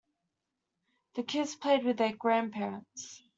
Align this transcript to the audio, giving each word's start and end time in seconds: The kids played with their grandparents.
The 1.13 1.21
kids 1.21 1.53
played 1.53 1.83
with 1.83 1.97
their 1.97 2.15
grandparents. 2.15 3.21